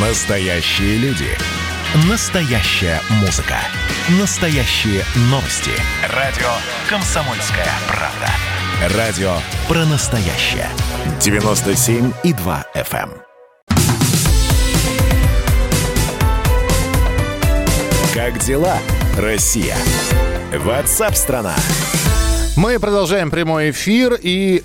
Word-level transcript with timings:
Настоящие 0.00 0.96
люди. 0.98 1.26
Настоящая 2.08 3.00
музыка. 3.20 3.56
Настоящие 4.20 5.02
новости. 5.22 5.72
Радио 6.14 6.46
«Комсомольская 6.88 7.66
правда». 7.88 8.96
Радио 8.96 9.32
про 9.66 9.84
настоящее. 9.86 10.68
97,2 11.18 12.64
FM. 12.76 13.10
эм. 13.10 13.22
Как 18.14 18.38
дела, 18.38 18.78
Россия? 19.16 19.76
Ватсап-страна! 20.54 21.56
Мы 22.56 22.78
продолжаем 22.78 23.32
прямой 23.32 23.70
эфир 23.70 24.16
и 24.22 24.62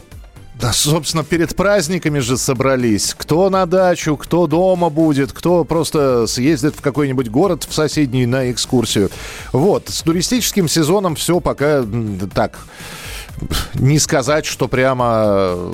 да, 0.60 0.72
собственно, 0.72 1.24
перед 1.24 1.56
праздниками 1.56 2.20
же 2.20 2.38
собрались. 2.38 3.16
Кто 3.18 3.50
на 3.50 3.66
дачу, 3.66 4.16
кто 4.18 4.48
дома 4.48 4.90
будет, 4.90 5.32
кто 5.32 5.64
просто 5.64 6.28
съездит 6.28 6.76
в 6.76 6.82
какой-нибудь 6.82 7.30
город 7.30 7.66
в 7.68 7.74
соседний 7.74 8.26
на 8.26 8.52
экскурсию. 8.52 9.10
Вот, 9.52 9.90
с 9.90 10.02
туристическим 10.04 10.68
сезоном 10.68 11.16
все 11.16 11.40
пока 11.40 11.84
так 12.34 12.60
не 13.74 14.00
сказать, 14.00 14.46
что 14.46 14.68
прямо 14.68 15.54
э, 15.56 15.74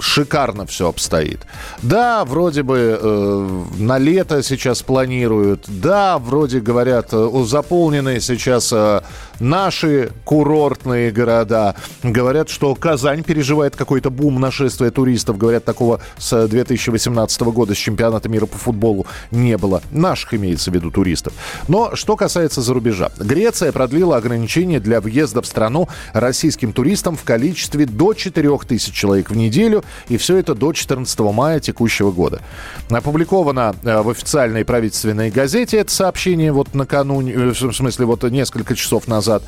шикарно 0.00 0.66
все 0.66 0.88
обстоит. 0.88 1.40
Да, 1.82 2.24
вроде 2.24 2.62
бы 2.62 2.98
э, 3.00 3.62
на 3.78 3.98
лето 3.98 4.42
сейчас 4.42 4.82
планируют. 4.82 5.64
Да, 5.68 6.18
вроде 6.18 6.60
говорят, 6.60 7.08
э, 7.12 7.44
заполнены 7.46 8.20
сейчас 8.20 8.72
э, 8.72 9.02
наши 9.38 10.10
курортные 10.24 11.10
города. 11.10 11.74
Говорят, 12.02 12.48
что 12.48 12.74
Казань 12.74 13.22
переживает 13.22 13.76
какой-то 13.76 14.10
бум 14.10 14.40
нашествия 14.40 14.90
туристов. 14.90 15.38
Говорят, 15.38 15.64
такого 15.64 16.00
с 16.18 16.46
2018 16.46 17.40
года, 17.42 17.74
с 17.74 17.78
чемпионата 17.78 18.28
мира 18.28 18.46
по 18.46 18.58
футболу 18.58 19.06
не 19.30 19.56
было. 19.56 19.82
Наших 19.90 20.34
имеется 20.34 20.70
в 20.70 20.74
виду 20.74 20.90
туристов. 20.90 21.32
Но 21.68 21.94
что 21.94 22.16
касается 22.16 22.62
за 22.62 22.74
рубежа. 22.74 23.10
Греция 23.18 23.72
продлила 23.72 24.16
ограничения 24.16 24.80
для 24.80 25.00
въезда 25.00 25.42
в 25.42 25.46
страну 25.46 25.88
российским 26.12 26.69
туристам 26.72 27.16
в 27.16 27.24
количестве 27.24 27.86
до 27.86 28.14
4000 28.14 28.92
человек 28.92 29.30
в 29.30 29.36
неделю. 29.36 29.84
И 30.08 30.16
все 30.16 30.36
это 30.36 30.54
до 30.54 30.72
14 30.72 31.18
мая 31.20 31.60
текущего 31.60 32.10
года. 32.10 32.40
Опубликовано 32.88 33.74
э, 33.82 34.02
в 34.02 34.08
официальной 34.08 34.64
правительственной 34.64 35.30
газете 35.30 35.78
это 35.78 35.92
сообщение 35.92 36.52
вот 36.52 36.74
накануне, 36.74 37.32
э, 37.32 37.52
в 37.52 37.72
смысле 37.72 38.06
вот 38.06 38.22
несколько 38.24 38.74
часов 38.74 39.08
назад. 39.08 39.42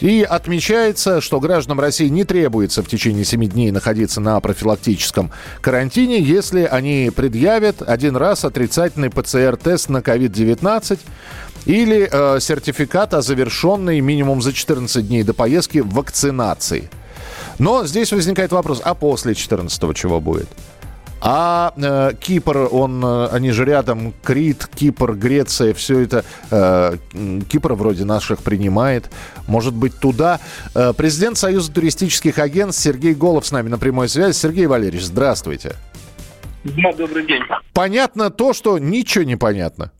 И 0.00 0.26
отмечается, 0.28 1.20
что 1.20 1.38
гражданам 1.38 1.78
России 1.78 2.08
не 2.08 2.24
требуется 2.24 2.82
в 2.82 2.88
течение 2.88 3.24
7 3.24 3.46
дней 3.46 3.70
находиться 3.70 4.20
на 4.20 4.40
профилактическом 4.40 5.30
карантине, 5.60 6.20
если 6.20 6.64
они 6.64 7.10
предъявят 7.14 7.82
один 7.82 8.16
раз 8.16 8.44
отрицательный 8.44 9.10
ПЦР-тест 9.10 9.88
на 9.88 9.98
COVID-19 9.98 10.98
или 11.66 12.08
э, 12.10 12.40
сертификат 12.40 13.14
о 13.14 13.22
завершенной 13.22 14.00
минимум 14.00 14.42
за 14.42 14.52
14 14.52 15.06
дней 15.06 15.22
до 15.22 15.34
поездки 15.34 15.78
вакцинации. 15.78 16.90
Но 17.58 17.84
здесь 17.86 18.12
возникает 18.12 18.52
вопрос, 18.52 18.80
а 18.84 18.94
после 18.94 19.34
14 19.34 19.96
чего 19.96 20.20
будет? 20.20 20.48
А 21.24 21.72
э, 21.76 22.14
Кипр, 22.18 22.68
он, 22.72 23.04
э, 23.04 23.28
они 23.28 23.52
же 23.52 23.64
рядом, 23.64 24.12
Крит, 24.24 24.66
Кипр, 24.66 25.14
Греция, 25.14 25.72
все 25.72 26.00
это, 26.00 26.24
э, 26.50 26.96
Кипр 27.48 27.74
вроде 27.74 28.04
наших 28.04 28.42
принимает. 28.42 29.08
Может 29.46 29.72
быть, 29.72 29.96
туда. 30.00 30.40
Э, 30.74 30.92
президент 30.96 31.38
Союза 31.38 31.72
туристических 31.72 32.38
агентств 32.38 32.82
Сергей 32.82 33.14
Голов 33.14 33.46
с 33.46 33.52
нами 33.52 33.68
на 33.68 33.78
прямой 33.78 34.08
связи. 34.08 34.36
Сергей 34.36 34.66
Валерьевич, 34.66 35.04
здравствуйте. 35.04 35.76
Да, 36.64 36.92
добрый 36.92 37.24
день. 37.24 37.42
Понятно 37.72 38.30
то, 38.30 38.52
что 38.52 38.78
ничего 38.78 39.22
не 39.22 39.36
понятно. 39.36 39.92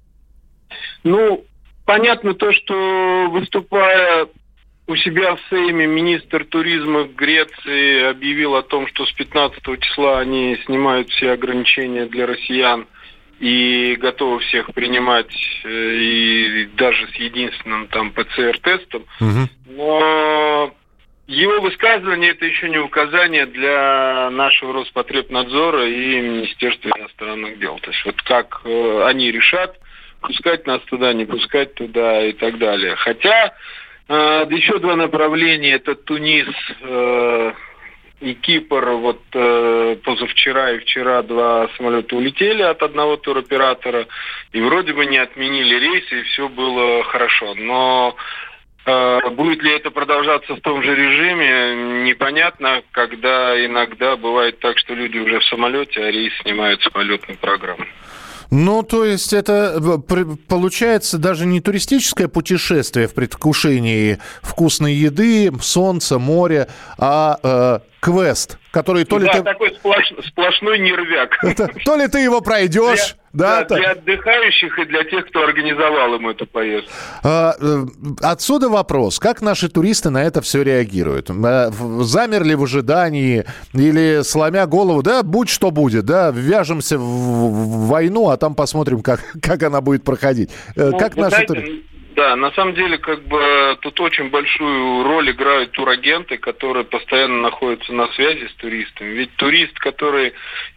Ну, 1.04 1.44
понятно 1.92 2.32
то, 2.32 2.50
что 2.52 3.28
выступая 3.30 4.26
у 4.86 4.96
себя 4.96 5.36
в 5.36 5.40
Сейме, 5.50 5.86
министр 5.86 6.46
туризма 6.46 7.04
Греции 7.04 8.08
объявил 8.08 8.56
о 8.56 8.62
том, 8.62 8.86
что 8.86 9.04
с 9.04 9.12
15 9.12 9.62
числа 9.78 10.20
они 10.20 10.58
снимают 10.64 11.10
все 11.10 11.32
ограничения 11.32 12.06
для 12.06 12.26
россиян 12.26 12.86
и 13.40 13.96
готовы 13.96 14.40
всех 14.40 14.72
принимать, 14.72 15.34
э, 15.64 15.68
и 15.68 16.64
даже 16.76 17.06
с 17.08 17.14
единственным 17.16 17.88
там 17.88 18.12
ПЦР-тестом. 18.12 19.04
Но 19.66 20.72
его 21.26 21.60
высказывание 21.60 22.30
это 22.30 22.46
еще 22.46 22.70
не 22.70 22.78
указание 22.78 23.44
для 23.44 24.30
нашего 24.30 24.72
Роспотребнадзора 24.72 25.86
и 25.88 26.20
Министерства 26.20 26.90
иностранных 26.96 27.58
дел. 27.58 27.78
То 27.80 27.90
есть 27.90 28.04
вот 28.06 28.22
как 28.22 28.62
э, 28.64 29.04
они 29.06 29.30
решат, 29.30 29.76
пускать 30.22 30.66
нас 30.66 30.80
туда, 30.82 31.12
не 31.12 31.26
пускать 31.26 31.74
туда 31.74 32.24
и 32.24 32.32
так 32.32 32.58
далее. 32.58 32.96
Хотя 32.96 33.54
э, 34.08 34.46
еще 34.50 34.78
два 34.78 34.96
направления, 34.96 35.74
это 35.74 35.94
Тунис 35.94 36.48
э, 36.80 37.52
и 38.22 38.34
Кипр. 38.34 38.90
Вот 38.90 39.20
э, 39.34 39.96
позавчера 40.02 40.72
и 40.72 40.78
вчера 40.78 41.22
два 41.22 41.68
самолета 41.76 42.16
улетели 42.16 42.62
от 42.62 42.82
одного 42.82 43.16
туроператора, 43.16 44.06
и 44.52 44.60
вроде 44.60 44.92
бы 44.94 45.04
не 45.06 45.18
отменили 45.18 45.78
рейсы, 45.78 46.20
и 46.20 46.22
все 46.22 46.48
было 46.48 47.02
хорошо. 47.04 47.54
Но 47.54 48.16
э, 48.86 49.30
Будет 49.30 49.62
ли 49.62 49.72
это 49.72 49.90
продолжаться 49.90 50.54
в 50.54 50.60
том 50.60 50.82
же 50.82 50.94
режиме, 50.94 52.04
непонятно, 52.04 52.82
когда 52.92 53.64
иногда 53.64 54.16
бывает 54.16 54.58
так, 54.60 54.78
что 54.78 54.94
люди 54.94 55.18
уже 55.18 55.40
в 55.40 55.44
самолете, 55.44 56.02
а 56.02 56.10
рейс 56.10 56.32
снимают 56.42 56.82
с 56.82 56.88
полетной 56.88 57.36
программы. 57.36 57.86
Ну, 58.54 58.82
то 58.82 59.06
есть 59.06 59.32
это 59.32 59.80
э, 59.80 60.24
получается 60.46 61.16
даже 61.16 61.46
не 61.46 61.62
туристическое 61.62 62.28
путешествие 62.28 63.08
в 63.08 63.14
предвкушении 63.14 64.18
вкусной 64.42 64.92
еды, 64.92 65.50
солнца, 65.62 66.18
моря, 66.18 66.68
а 66.98 67.38
э, 67.42 67.78
квест, 68.00 68.58
который 68.70 69.06
то 69.06 69.18
ли 69.18 69.24
да, 69.24 69.32
ты... 69.32 69.42
такой 69.42 69.70
сплош- 69.70 70.26
сплошной 70.28 70.78
нервяк. 70.80 71.38
Это- 71.42 71.70
то 71.82 71.96
ли 71.96 72.06
ты 72.08 72.18
его 72.18 72.42
пройдешь, 72.42 73.16
да, 73.32 73.64
да, 73.64 73.76
для 73.76 73.90
отдыхающих 73.92 74.78
и 74.78 74.84
для 74.84 75.04
тех, 75.04 75.26
кто 75.28 75.42
организовал 75.44 76.14
им 76.14 76.28
эту 76.28 76.46
поездку. 76.46 76.90
А, 77.22 77.54
э, 77.58 77.84
Отсюда 78.20 78.68
вопрос, 78.68 79.18
как 79.18 79.40
наши 79.40 79.68
туристы 79.68 80.10
на 80.10 80.22
это 80.22 80.40
все 80.42 80.62
реагируют? 80.62 81.30
Э, 81.30 81.70
Замерли 82.00 82.54
в 82.54 82.62
ожидании 82.64 83.44
или 83.72 84.22
сломя 84.22 84.66
голову, 84.66 85.02
да, 85.02 85.22
будь 85.22 85.48
что 85.48 85.70
будет, 85.70 86.04
да, 86.04 86.30
вяжемся 86.30 86.98
в, 86.98 87.86
войну, 87.88 88.28
а 88.28 88.36
там 88.36 88.54
посмотрим, 88.54 89.00
как, 89.02 89.20
как 89.42 89.62
она 89.62 89.80
будет 89.80 90.04
проходить. 90.04 90.50
Э, 90.76 90.90
Ну, 90.90 90.98
Как 90.98 91.16
наши 91.16 91.30
знаете, 91.36 91.54
туристы? 91.54 91.91
Да, 92.14 92.36
на 92.36 92.50
самом 92.52 92.74
деле, 92.74 92.98
как 92.98 93.22
бы 93.22 93.78
тут 93.80 93.98
очень 94.00 94.28
большую 94.28 95.02
роль 95.02 95.30
играют 95.30 95.72
турагенты, 95.72 96.36
которые 96.36 96.84
постоянно 96.84 97.40
находятся 97.40 97.92
на 97.94 98.06
связи 98.08 98.48
с 98.48 98.54
туристами. 98.54 99.14
Ведь 99.14 99.34
турист, 99.36 99.78
который 99.78 100.34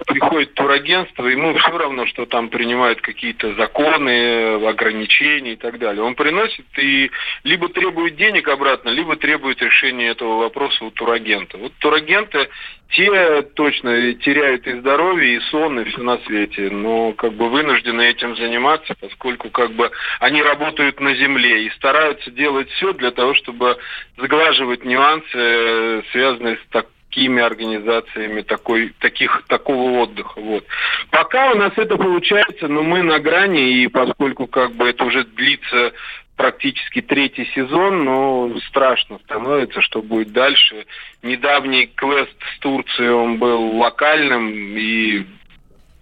приходит 0.08 0.52
в 0.52 0.54
турагентство, 0.54 1.28
ему 1.28 1.54
все 1.58 1.78
равно, 1.78 2.06
что 2.06 2.26
там 2.26 2.48
принимают 2.48 3.02
какие-то 3.02 3.54
законы, 3.56 4.66
ограничения 4.66 5.54
и 5.54 5.58
так 5.58 5.78
далее. 5.78 6.04
Он 6.04 6.16
приносит 6.16 6.66
и 6.78 7.12
либо 7.44 7.68
требует 7.68 8.16
денег 8.16 8.48
обратно, 8.48 8.90
либо 8.90 9.18
требует 9.18 9.62
решения 9.62 10.08
этого 10.08 10.38
вопроса 10.38 10.86
у 10.86 10.92
турагента. 10.92 11.58
Вот 11.58 11.74
турагенты, 11.80 12.48
те 12.90 13.42
точно 13.56 14.14
теряют 14.16 14.68
и 14.68 14.80
здоровье, 14.80 15.38
и 15.38 15.40
сон, 15.52 15.80
и 15.80 15.86
все 15.86 16.02
на 16.02 16.18
свете. 16.20 16.70
Но 16.70 17.14
как 17.14 17.34
бы 17.34 17.50
вынуждены 17.50 18.02
этим 18.02 18.36
заниматься, 18.36 18.96
поскольку 19.00 19.50
как 19.50 19.72
бы 19.72 19.92
они 20.20 20.42
работают 20.42 21.00
на 21.00 21.16
земле 21.16 21.66
и 21.66 21.72
стараются 21.72 22.32
делать 22.32 22.70
все 22.72 22.94
для 22.94 23.12
того, 23.12 23.34
чтобы 23.36 23.78
сглаживать 24.18 24.86
нюансы, 24.86 25.28
э, 25.34 26.02
связанные 26.12 26.58
с 26.58 26.84
такими 27.16 27.42
организациями 27.42 28.42
такой, 28.42 28.94
таких, 29.00 29.44
такого 29.48 30.02
отдыха. 30.02 30.40
Вот. 30.40 30.66
Пока 31.10 31.52
у 31.52 31.56
нас 31.56 31.74
это 31.78 31.98
получается, 31.98 32.68
но 32.68 32.84
мы 32.84 33.02
на 33.02 33.20
грани, 33.20 33.84
и 33.84 33.88
поскольку 33.88 34.48
как 34.48 34.74
бы 34.74 34.88
это 34.90 35.04
уже 35.04 35.24
длится 35.24 35.94
практически 36.36 37.02
третий 37.02 37.46
сезон, 37.56 38.04
но 38.04 38.52
страшно 38.68 39.20
становится, 39.24 39.82
что 39.82 40.02
будет 40.02 40.32
дальше. 40.32 40.86
Недавний 41.24 41.88
квест 41.88 42.36
с 42.56 42.60
Турцией, 42.60 43.10
он 43.10 43.40
был 43.40 43.78
локальным 43.78 44.50
и 44.78 45.26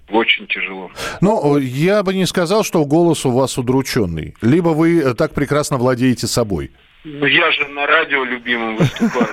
очень 0.10 0.48
тяжело. 0.48 0.92
Ну, 1.22 1.58
я 1.58 2.04
бы 2.04 2.14
не 2.14 2.26
сказал, 2.26 2.64
что 2.64 2.84
голос 2.86 3.26
у 3.26 3.32
вас 3.32 3.58
удрученный. 3.58 4.36
Либо 4.42 4.70
вы 4.70 5.14
так 5.16 5.34
прекрасно 5.34 5.78
владеете 5.78 6.28
собой. 6.28 6.72
Ну, 7.06 7.26
я 7.26 7.52
же 7.52 7.68
на 7.68 7.86
радио 7.86 8.24
любимым 8.24 8.78
выступаю. 8.78 9.28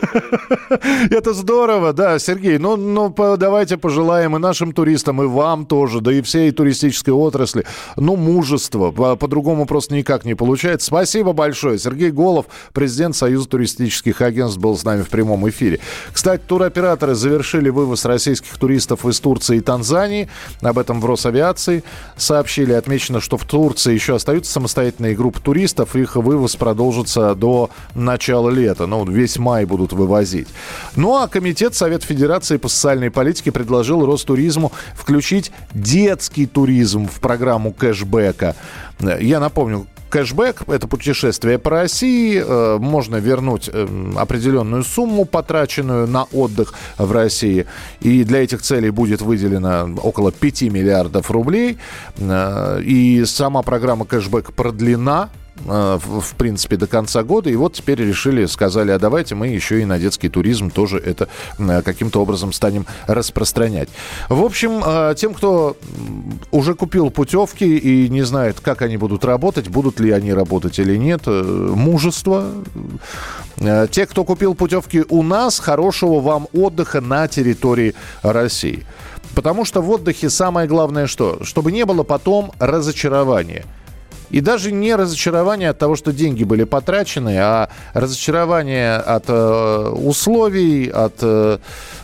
Это 1.11 1.33
здорово, 1.33 1.93
да, 1.93 2.19
Сергей. 2.19 2.59
Ну, 2.59 2.75
ну, 2.75 3.15
давайте 3.37 3.77
пожелаем 3.77 4.35
и 4.35 4.41
нашим 4.41 4.73
туристам, 4.73 5.23
и 5.23 5.27
вам 5.27 5.67
тоже, 5.67 6.01
да 6.01 6.13
и 6.13 6.21
всей 6.21 6.51
туристической 6.51 7.15
отрасли, 7.15 7.65
ну, 7.97 8.17
мужество. 8.17 8.91
По-другому 8.91 9.67
просто 9.67 9.95
никак 9.95 10.25
не 10.25 10.35
получается. 10.35 10.89
Спасибо 10.89 11.33
большое. 11.33 11.79
Сергей 11.79 12.11
Голов, 12.11 12.47
президент 12.73 13.15
Союза 13.15 13.49
туристических 13.49 14.21
агентств, 14.21 14.59
был 14.59 14.77
с 14.77 14.83
нами 14.83 15.03
в 15.03 15.09
прямом 15.09 15.49
эфире. 15.49 15.79
Кстати, 16.13 16.43
туроператоры 16.45 17.15
завершили 17.15 17.69
вывоз 17.69 18.05
российских 18.05 18.59
туристов 18.59 19.07
из 19.07 19.21
Турции 19.21 19.59
и 19.59 19.61
Танзании. 19.61 20.29
Об 20.61 20.77
этом 20.77 21.01
в 21.01 21.07
Росавиации 21.07 21.85
сообщили. 22.17 22.73
Отмечено, 22.73 23.21
что 23.21 23.37
в 23.37 23.45
Турции 23.45 23.95
еще 23.95 24.17
остаются 24.17 24.51
самостоятельные 24.51 25.15
группы 25.15 25.41
туристов. 25.41 25.95
Их 25.95 26.17
вывоз 26.17 26.57
продолжится 26.57 27.37
до 27.37 27.60
начала 27.95 28.49
лета. 28.49 28.87
Ну, 28.87 29.05
весь 29.05 29.39
май 29.39 29.65
будут 29.65 29.93
вывозить. 29.93 30.49
Ну, 30.97 31.17
а 31.17 31.29
Комитет 31.29 31.75
Совет 31.75 32.03
Федерации 32.03 32.57
по 32.57 32.69
социальной 32.69 33.11
политике 33.11 33.53
предложил 33.53 34.07
Ростуризму 34.07 34.73
включить 34.95 35.53
детский 35.75 36.47
туризм 36.47 37.09
в 37.09 37.21
программу 37.21 37.73
кэшбэка. 37.73 38.55
Я 39.21 39.41
напомню, 39.41 39.87
кэшбэк– 40.11 40.65
это 40.69 40.87
путешествие 40.87 41.59
по 41.59 41.71
России. 41.71 42.43
Э, 42.45 42.79
можно 42.79 43.17
вернуть 43.17 43.71
э, 43.73 43.87
определенную 44.17 44.83
сумму, 44.83 45.25
потраченную 45.25 46.07
на 46.07 46.25
отдых 46.25 46.75
в 46.99 47.11
России. 47.13 47.67
И 48.01 48.25
для 48.25 48.43
этих 48.43 48.61
целей 48.61 48.91
будет 48.91 49.23
выделено 49.23 49.89
около 50.03 50.33
5 50.33 50.63
миллиардов 50.63 51.31
рублей. 51.31 51.79
Э, 52.19 52.83
и 52.83 53.25
сама 53.25 53.63
программа 53.63 54.05
кэшбэк 54.05 54.53
продлена 54.53 55.31
Э, 55.31 55.40
в 55.65 56.35
принципе, 56.37 56.77
до 56.77 56.87
конца 56.87 57.23
года. 57.23 57.51
И 57.51 57.57
вот 57.57 57.75
теперь 57.75 58.01
решили, 58.01 58.47
сказали, 58.47 58.91
а 58.91 58.99
давайте 58.99 59.35
мы 59.35 59.49
еще 59.49 59.83
и 59.83 59.85
на 59.85 59.99
детский 59.99 60.29
туризм 60.29 60.71
тоже 60.71 60.99
это 60.99 61.29
э, 61.59 61.83
каким-то 61.83 62.21
образом 62.23 62.53
станем 62.53 62.87
распространять. 63.07 63.89
В 64.29 64.43
общем, 64.43 64.83
э, 64.85 65.15
тем, 65.17 65.35
кто 65.35 65.77
уже 66.51 66.75
купил 66.75 67.11
путевки 67.11 67.77
и 67.77 68.09
не 68.09 68.23
знает, 68.23 68.61
как 68.61 68.83
они 68.83 68.97
будут 68.97 69.25
работать, 69.25 69.69
будут 69.69 70.01
ли 70.01 70.11
они 70.11 70.33
работать 70.33 70.79
или 70.79 70.97
нет, 70.97 71.27
мужество. 71.27 72.51
Те, 73.91 74.07
кто 74.07 74.25
купил 74.25 74.55
путевки 74.55 75.05
у 75.09 75.23
нас, 75.23 75.59
хорошего 75.59 76.21
вам 76.21 76.49
отдыха 76.53 77.01
на 77.01 77.29
территории 77.29 77.95
России. 78.23 78.87
Потому 79.35 79.65
что 79.65 79.83
в 79.83 79.91
отдыхе 79.91 80.31
самое 80.31 80.67
главное 80.67 81.07
что? 81.07 81.45
Чтобы 81.45 81.73
не 81.73 81.85
было 81.85 82.03
потом 82.03 82.53
разочарования– 82.59 83.65
и 84.31 84.41
даже 84.41 84.73
не 84.73 84.95
разочарование 84.95 85.71
от 85.71 85.79
того, 85.79 85.97
что 85.97 86.13
деньги 86.13 86.45
были 86.45 86.65
потрачены, 86.65 87.37
а 87.39 87.69
разочарование 87.95 88.97
от 88.97 89.25
э, 89.29 89.95
условий, 89.97 90.89
от, 90.89 91.15
э, 91.23 91.59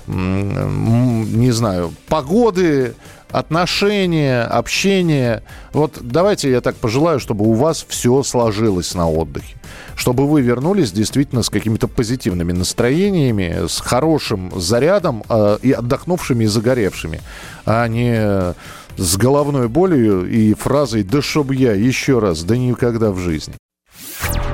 не 0.07 1.51
знаю, 1.53 1.93
погоды, 2.09 2.95
отношения, 3.31 4.45
общения. 4.45 5.43
Вот 5.73 5.99
давайте 6.01 6.51
я 6.51 6.61
так 6.61 6.77
пожелаю, 6.77 7.21
чтобы 7.21 7.45
у 7.45 7.53
вас 7.53 7.85
все 7.89 8.23
сложилось 8.23 8.95
на 8.95 9.09
отдыхе. 9.09 9.57
Чтобы 9.95 10.27
вы 10.27 10.43
вернулись 10.43 10.93
действительно 10.93 11.43
с 11.43 11.51
какими-то 11.51 11.89
позитивными 11.89 12.53
настроениями, 12.53 13.67
с 13.67 13.81
хорошим 13.81 14.53
зарядом 14.59 15.23
э, 15.29 15.59
и 15.63 15.73
отдохнувшими 15.73 16.45
и 16.45 16.47
загоревшими, 16.47 17.21
а 17.65 17.87
не 17.89 18.55
с 18.97 19.17
головной 19.17 19.69
болью 19.69 20.29
и 20.29 20.55
фразой 20.55 21.03
«Да 21.03 21.23
чтоб 21.23 21.53
я 21.53 21.73
еще 21.73 22.19
раз, 22.19 22.43
да 22.43 22.57
никогда 22.57 23.11
в 23.11 23.19
жизни». 23.19 23.55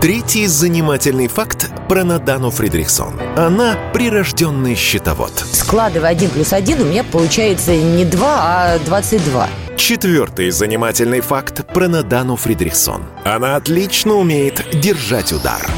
Третий 0.01 0.49
занимательный 0.49 1.29
факт 1.29 1.71
про 1.89 2.03
Надану 2.03 2.51
Фридрихсон. 2.51 3.21
Она 3.37 3.79
прирожденный 3.95 4.75
счетовод. 4.75 5.33
Складывая 5.53 6.11
один 6.11 6.29
плюс 6.31 6.53
один, 6.53 6.81
у 6.83 6.85
меня 6.85 7.05
получается 7.05 7.77
не 7.77 8.05
2, 8.05 8.19
а 8.29 8.79
22. 8.81 9.49
Четвертый 9.77 10.51
занимательный 10.51 11.21
факт 11.21 11.65
про 11.73 11.87
Надану 11.87 12.35
Фридрихсон. 12.35 13.05
Она 13.25 13.55
отлично 13.55 14.15
умеет 14.15 14.65
держать 14.81 15.33
удар 15.33 15.71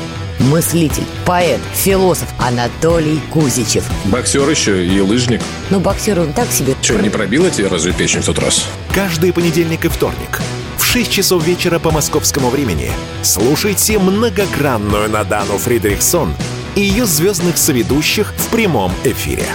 мыслитель, 0.45 1.05
поэт, 1.25 1.61
философ 1.73 2.29
Анатолий 2.39 3.21
Кузичев. 3.33 3.85
Боксер 4.05 4.49
еще 4.49 4.87
и 4.87 5.01
лыжник. 5.01 5.41
Ну, 5.71 5.81
боксер 5.81 6.21
он 6.21 6.33
так 6.33 6.51
себе. 6.51 6.75
Что, 6.83 6.95
не 6.95 7.09
пробила 7.09 7.51
тебе 7.51 7.69
разве 7.69 7.93
печень 7.93 8.21
в 8.21 8.27
тот 8.27 8.39
раз? 8.39 8.67
Каждый 8.95 9.33
понедельник 9.33 9.85
и 9.85 9.89
вторник 9.89 10.41
в 10.77 10.85
6 10.85 11.11
часов 11.11 11.45
вечера 11.45 11.79
по 11.79 11.91
московскому 11.91 12.51
времени 12.51 12.91
слушайте 13.23 13.99
многогранную 13.99 15.11
Надану 15.11 15.59
Фридрихсон 15.59 16.35
и 16.77 16.83
ее 16.83 17.07
звездных 17.07 17.59
соведущих 17.59 18.33
в 18.37 18.49
прямом 18.49 18.93
эфире. 19.03 19.47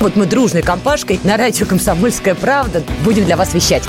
Вот 0.00 0.16
мы 0.16 0.26
дружной 0.26 0.62
компашкой 0.62 1.20
на 1.22 1.36
радио 1.36 1.64
«Комсомольская 1.64 2.34
правда» 2.34 2.82
будем 3.04 3.24
для 3.24 3.36
вас 3.36 3.54
вещать. 3.54 3.84